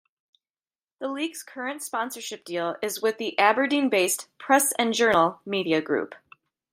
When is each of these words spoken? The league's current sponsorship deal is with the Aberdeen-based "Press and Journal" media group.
The 0.97 1.09
league's 1.09 1.43
current 1.43 1.83
sponsorship 1.83 2.43
deal 2.43 2.75
is 2.81 3.03
with 3.03 3.19
the 3.19 3.37
Aberdeen-based 3.37 4.29
"Press 4.39 4.71
and 4.79 4.95
Journal" 4.95 5.41
media 5.45 5.79
group. 5.79 6.15